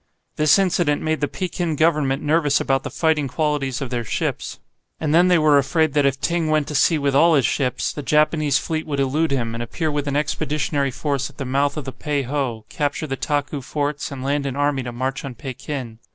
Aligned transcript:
This 0.35 0.57
incident 0.57 1.03
made 1.03 1.21
the 1.21 1.27
Pekin 1.27 1.75
Government 1.75 2.23
nervous 2.23 2.59
about 2.59 2.81
the 2.81 2.89
fighting 2.89 3.27
qualities 3.27 3.81
of 3.81 3.91
their 3.91 4.03
ships. 4.03 4.57
And 4.99 5.13
then 5.13 5.27
they 5.27 5.37
were 5.37 5.59
afraid 5.59 5.93
that 5.93 6.07
if 6.07 6.19
Ting 6.19 6.47
went 6.47 6.67
to 6.69 6.73
sea 6.73 6.97
with 6.97 7.13
all 7.13 7.35
his 7.35 7.45
ships, 7.45 7.93
the 7.93 8.01
Japanese 8.01 8.57
fleet 8.57 8.87
would 8.87 8.99
elude 8.99 9.29
him, 9.29 9.53
and 9.53 9.61
appear 9.61 9.91
with 9.91 10.07
an 10.07 10.15
expeditionary 10.15 10.89
force 10.89 11.29
at 11.29 11.37
the 11.37 11.45
mouth 11.45 11.77
of 11.77 11.85
the 11.85 11.91
Pei 11.91 12.23
ho, 12.23 12.65
capture 12.67 13.05
the 13.05 13.15
Taku 13.15 13.61
forts, 13.61 14.11
and 14.11 14.23
land 14.23 14.47
an 14.47 14.55
army 14.55 14.81
to 14.81 14.91
march 14.91 15.23
on 15.23 15.35
Pekin. 15.35 15.99